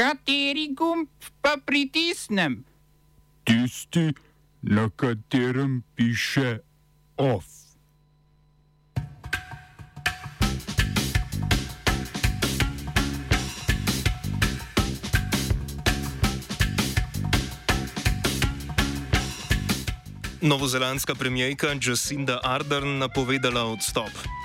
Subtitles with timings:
[0.00, 1.12] Kateri gumb
[1.44, 2.64] pa pritisnem?
[3.44, 4.14] Tisti,
[4.62, 6.58] na katerem piše
[7.20, 7.44] OF.
[20.40, 24.39] Novozelandska premijejka Jacinda Ardern napovedala odstop.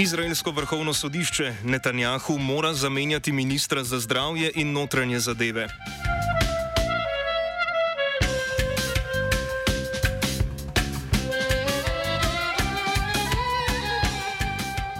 [0.00, 5.68] Izraelsko vrhovno sodišče Netanjahu mora zamenjati ministra za zdravje in notranje zadeve.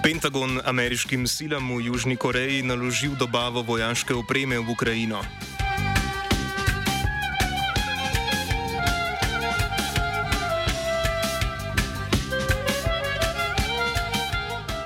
[0.02, 5.24] Pentagon ameriškim silam v Južni Koreji naložil dobavo vojaške opreme v Ukrajino.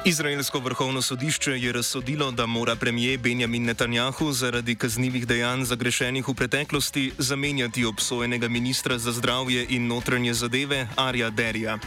[0.06, 6.34] Izraelsko vrhovno sodišče je razsodilo, da mora premijer Benjamin Netanjahu zaradi kaznjivih dejanj zagrešenih v
[6.34, 11.78] preteklosti zamenjati obsojenega ministra za zdravje in notranje zadeve Arja Derija.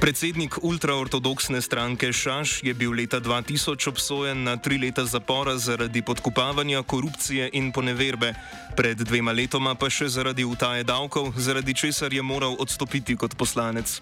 [0.00, 6.82] Predsednik ultraortodoksne stranke Šaš je bil leta 2000 obsojen na tri leta zapora zaradi podkupavanja,
[6.82, 8.34] korupcije in poneverbe,
[8.76, 14.00] pred dvema letoma pa še zaradi utaje davkov, zaradi česar je moral odstopiti kot poslanec.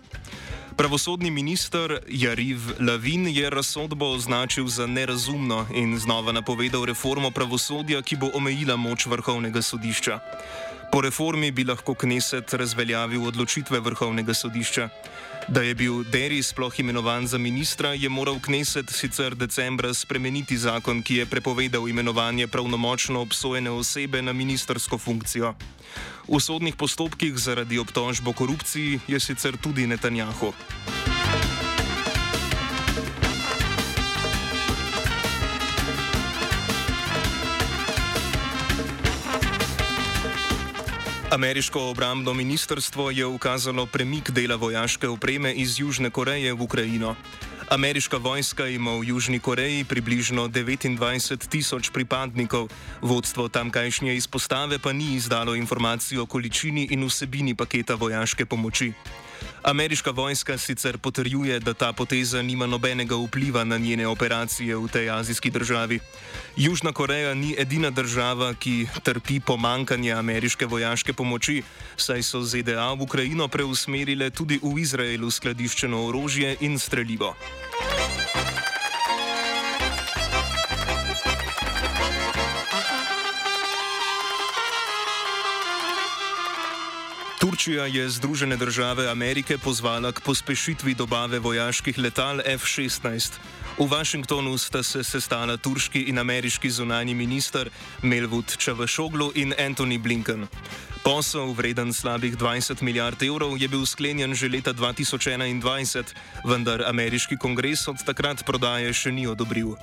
[0.76, 8.16] Pravosodni minister Jariv Lavin je razsodbo označil za nerazumno in znova napovedal reformo pravosodja, ki
[8.16, 10.18] bo omejila moč vrhovnega sodišča.
[10.92, 14.88] Po reformi bi lahko Kneset razveljavil odločitve vrhovnega sodišča.
[15.48, 21.02] Da je bil Deri sploh imenovan za ministra, je moral Kneset sicer decembra spremeniti zakon,
[21.02, 25.54] ki je prepovedal imenovanje pravnomočno obsojene osebe na ministersko funkcijo.
[26.28, 30.52] V sodnih postopkih zaradi obtožb o korupciji je sicer tudi Netanjahu.
[41.34, 47.16] Ameriško obrambno ministrstvo je ukazalo premik dela vojaške opreme iz Južne Koreje v Ukrajino.
[47.68, 52.68] Ameriška vojska ima v Južni Koreji približno 29 tisoč pripadnikov,
[53.02, 58.92] vodstvo tamkajšnje izpostave pa ni izdalo informacij o količini in vsebini paketa vojaške pomoči.
[59.62, 65.10] Ameriška vojska sicer potrjuje, da ta poteza nima nobenega vpliva na njene operacije v tej
[65.10, 66.00] azijski državi.
[66.56, 71.62] Južna Koreja ni edina država, ki trpi pomankanje ameriške vojaške pomoči,
[71.96, 77.34] saj so ZDA v Ukrajino preusmerile tudi v Izraelu skladiščeno orožje in streljivo.
[87.54, 93.38] Turčija je Združene države Amerike pozvala k pospešitvi dobave vojaških letal F-16.
[93.78, 97.70] V Washingtonu sta se sestala turški in ameriški zunani minister
[98.02, 100.48] Melvud Čavašoglu in Anthony Blinken.
[101.04, 106.10] Posel, vreden slabih 20 milijard evrov, je bil sklenjen že leta 2021,
[106.44, 109.78] vendar ameriški kongres od takrat prodaje še ni odobril.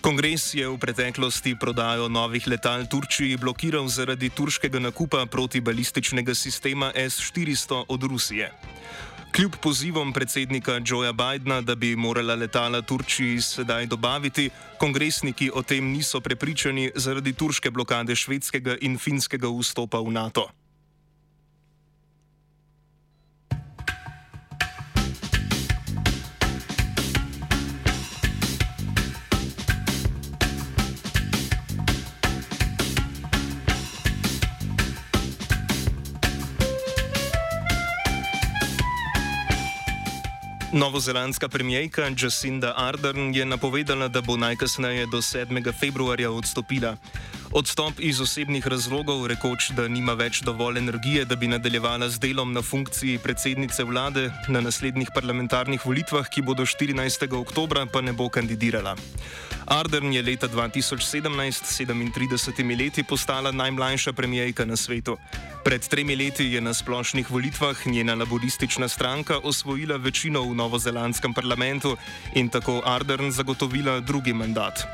[0.00, 7.84] Kongres je v preteklosti prodajo novih letal Turčiji blokiral zaradi turškega nakupa protibalističnega sistema S-400
[7.88, 8.48] od Rusije.
[9.36, 15.92] Kljub pozivom predsednika Joea Bidna, da bi morala letala Turčiji sedaj dobaviti, kongresniki o tem
[15.92, 20.48] niso prepričani zaradi turške blokade švedskega in finskega vstopa v NATO.
[40.72, 45.72] Novozelandska premijejka Jacinda Ardern je napovedala, da bo najkasneje do 7.
[45.80, 46.96] februarja odstopila.
[47.50, 52.52] Odstop iz osebnih razlogov, rekoč, da nima več dovolj energije, da bi nadaljevala z delom
[52.54, 57.26] na funkciji predsednice vlade na naslednjih parlamentarnih volitvah, ki bodo 14.
[57.40, 58.94] oktober, pa ne bo kandidirala.
[59.66, 65.18] Ardern je leta 2017 s 37 leti postala najmlajša premijejka na svetu.
[65.64, 71.96] Pred tremi leti je na splošnih volitvah njena laboristična stranka osvojila večino v novozelandskem parlamentu
[72.34, 74.86] in tako Ardern zagotovila drugi mandat.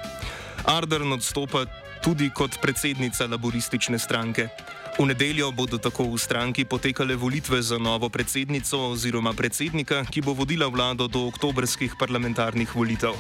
[0.64, 1.67] Ardern odstopa
[2.06, 4.47] tudi kot predsednica laboristične stranke.
[4.94, 10.31] V nedeljo bodo tako v stranki potekale volitve za novo predsednico oziroma predsednika, ki bo
[10.31, 13.19] vodila vlado do oktobrskih parlamentarnih volitev.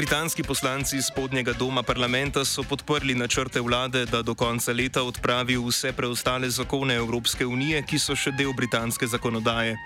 [0.00, 5.92] Britanski poslanci spodnjega doma parlamenta so podprli načrte vlade, da do konca leta odpravi vse
[5.92, 9.76] preostale zakone Evropske unije, ki so še del britanske zakonodaje.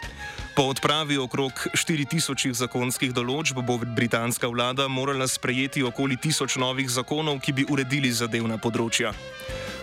[0.55, 7.43] Po odpravi okrog 4000 zakonskih določb bo britanska vlada morala sprejeti okoli 1000 novih zakonov,
[7.43, 9.10] ki bi uredili zadevna področja.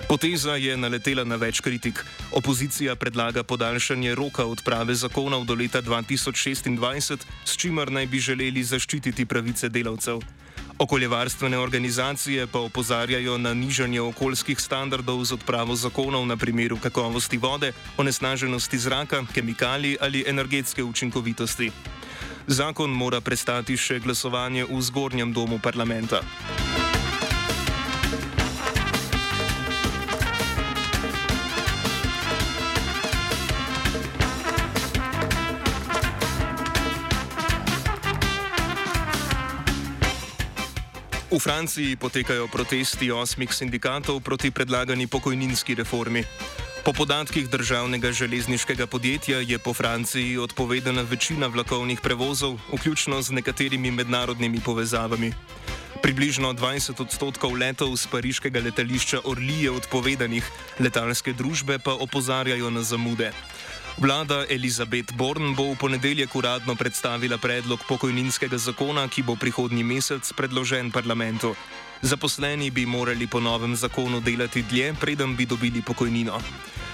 [0.08, 2.02] Poteza je naletela na več kritik.
[2.32, 9.26] Opozicija predlaga podaljšanje roka odprave zakonov do leta 2026, s čimer naj bi želeli zaščititi
[9.26, 10.22] pravice delavcev.
[10.82, 17.74] Okoljevarstvene organizacije pa opozarjajo na nižanje okoljskih standardov z odpravo zakonov na primeru kakovosti vode,
[17.98, 21.72] onesnaženosti zraka, kemikalij ali energetske učinkovitosti.
[22.48, 26.26] Zakon mora prestati še glasovanje v zgornjem domu parlamenta.
[41.32, 46.28] V Franciji potekajo protesti osmih sindikatov proti predlagani pokojninski reformi.
[46.84, 53.92] Po podatkih državnega železniškega podjetja je po Franciji odpovedana večina vlakovnih prevozov, vključno z nekaterimi
[53.92, 55.32] mednarodnimi povezavami.
[56.04, 60.44] Približno 20 odstotkov letov z pariškega letališča Orly je odpovedanih,
[60.84, 63.32] letalske družbe pa opozarjajo na zamude.
[63.98, 70.34] Vlada Elizabeth Born bo v ponedeljek uradno predstavila predlog pokojninskega zakona, ki bo prihodnji mesec
[70.34, 71.56] predložen parlamentu.
[72.02, 76.40] Zaposleni bi morali po novem zakonu delati dlje, preden bi dobili pokojnino.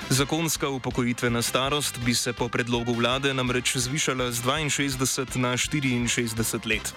[0.10, 6.94] Zakonska upokojitvena starost bi se po predlogu vlade namreč zvišala z 62 na 64 let.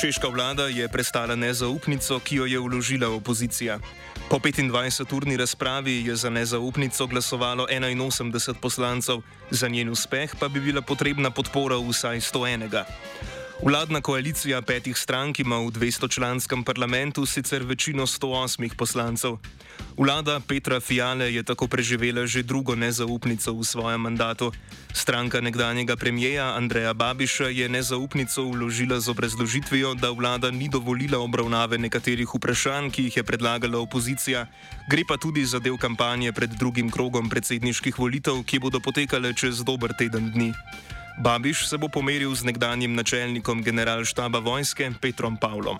[0.00, 3.76] Češka vlada je prestala nezaupnico, ki jo je vložila opozicija.
[4.32, 9.20] Po 25-urni razpravi je za nezaupnico glasovalo 81 poslancev,
[9.50, 12.84] za njen uspeh pa bi bila potrebna podpora vsaj 101.
[13.60, 19.36] Vladna koalicija petih strank ima v 200-članskem parlamentu sicer večino 108 poslancev.
[19.96, 24.52] Vlada Petra Fiale je tako preživela že drugo nezaupnico v svojem mandatu.
[24.92, 31.78] Stranka nekdanjega premijeja Andreja Babiša je nezaupnico vložila z obrazložitvijo, da vlada ni dovolila obravnave
[31.78, 34.46] nekaterih vprašanj, ki jih je predlagala opozicija.
[34.88, 39.60] Gre pa tudi za del kampanje pred drugim krogom predsedniških volitev, ki bodo potekale čez
[39.64, 40.52] dober teden dni.
[41.18, 45.78] Babiš se bo pomeril z nekdanjim načelnikom generalštaba vojske Petrom Pavlom.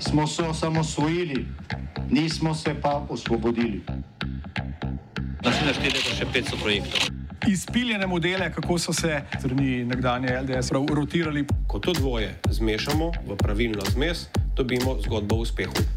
[0.00, 1.46] Smo se osamosvojili,
[2.10, 3.82] nismo se pa osvobodili.
[5.44, 7.00] Naslednje število je še 500 projektov.
[7.46, 11.46] Izpiljene modele, kako so se strani nekdanje LDS rotirali.
[11.66, 14.26] Ko to dvoje zmešamo v pravilno zmes,
[14.56, 15.95] dobimo zgodbo o uspehu.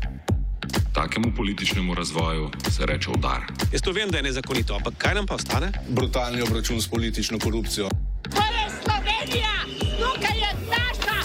[1.00, 3.42] Takemu političnemu razvoju se reče udar.
[3.72, 5.72] Jaz to vem, da je nezakonito, ampak kaj nam pa ostane?
[5.90, 7.90] Brutalni obračun s politično korupcijo.
[8.36, 9.54] To je Slovenija,
[10.00, 11.20] tukaj je naša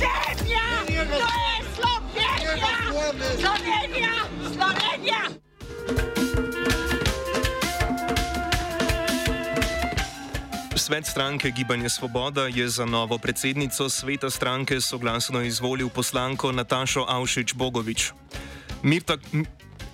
[0.00, 2.72] zemlja, to je Slovenija,
[3.40, 4.14] Slovenija,
[4.54, 5.22] Slovenija.
[10.76, 17.54] Svet stranke Gibanje Svoboda je za novo predsednico sveta stranke soglasno izvolil poslanko Natašo Avšič
[17.54, 18.12] Bogovič.
[18.82, 19.16] Mirta,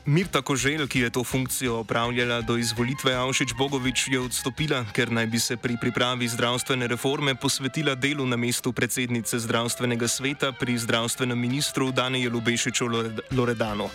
[0.07, 5.27] Mirta Kožel, ki je to funkcijo opravljala do izvolitve Avšič Bogovič, je odstopila, ker naj
[5.27, 11.39] bi se pri pripravi zdravstvene reforme posvetila delu na mestu predsednice zdravstvenega sveta pri zdravstvenem
[11.39, 12.87] ministru Danielu Bešiču
[13.31, 13.91] Loredanu.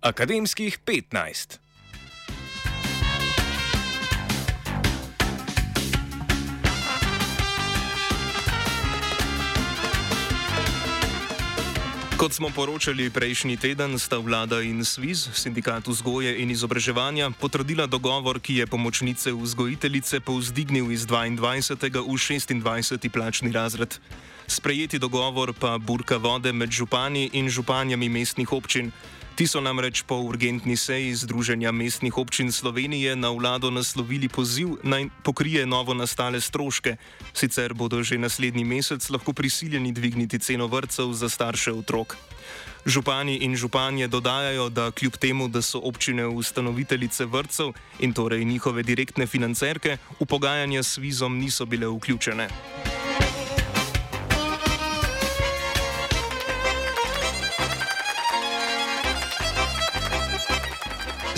[0.00, 1.65] Akademskih 15.
[12.26, 18.42] Kot smo poročali prejšnji teden, sta vlada in SWIZ, sindikat vzgoje in izobraževanja, potrdila dogovor,
[18.42, 22.02] ki je pomočnice vzgojiteljice povzdignil iz 22.
[22.02, 22.18] v
[22.58, 23.14] 26.
[23.14, 23.94] plačni razred.
[24.46, 28.92] Sprejeti dogovor pa burka vode med župani in županjami mestnih občin.
[29.36, 35.12] Ti so namreč po urgentni seji Združenja mestnih občin Slovenije na vlado naslovili poziv naj
[35.22, 36.96] pokrije novo nastale stroške,
[37.34, 42.16] sicer bodo že naslednji mesec lahko prisiljeni dvigniti ceno vrtcev za starše otrok.
[42.86, 48.82] Župani in županje dodajajo, da kljub temu, da so občine ustanoviteljice vrtcev in torej njihove
[48.82, 52.48] direktne financerke, v pogajanja s vizom niso bile vključene.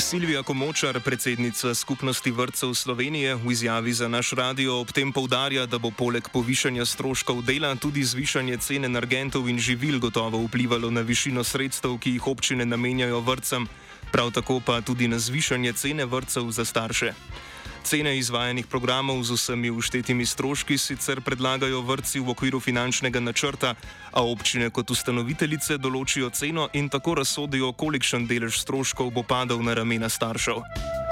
[0.09, 5.79] Silvija Komočar, predsednica Skupnosti vrtcev Slovenije, v izjavi za naš radio ob tem povdarja, da
[5.79, 11.45] bo poleg povišanja stroškov dela tudi zvišanje cen energentov in živil gotovo vplivalo na višino
[11.45, 13.69] sredstev, ki jih občine namenjajo vrtcem,
[14.13, 17.13] prav tako pa tudi na zvišanje cene vrtcev za starše.
[17.89, 23.73] Cene izvajanih programov z vsemi uštetimi stroški sicer predlagajo vrtci v okviru finančnega načrta,
[24.13, 29.73] a občine kot ustanoviteljice določijo ceno in tako razsodijo, kolikšen delež stroškov bo padal na
[29.73, 31.08] ramena staršev.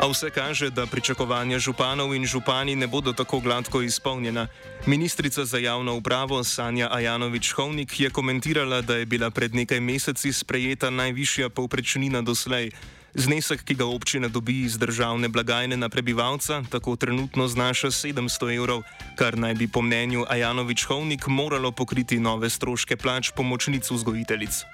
[0.00, 4.46] A vse kaže, da pričakovanja županov in župani ne bodo tako gladko izpolnjena.
[4.86, 10.90] Ministrica za javno upravo Sanja Ajanovič-Hovnik je komentirala, da je bila pred nekaj meseci sprejeta
[10.90, 12.70] najvišja povprečnina doslej.
[13.14, 18.82] Znesek, ki ga občina dobi iz državne blagajne na prebivalca, tako trenutno znaša 700 evrov,
[19.18, 24.64] kar naj bi po mnenju Ajanovič-Hovnik moralo pokriti nove stroške plač pomočnic vzgojiteljic.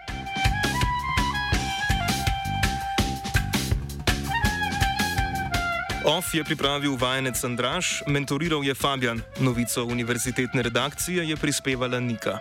[6.06, 12.38] OF je pripravil vajenec Andraš, mentoriral je Fabian, novico univerzitetne redakcije je prispevala Nika.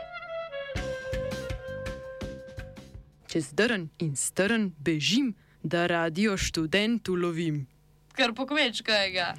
[3.27, 7.65] Čez drn in strn bežim, da radio študentu lovim.
[8.13, 9.33] Kar pokvečkajega.